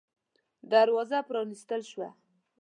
[0.71, 2.09] دروازه پرانستل شوه.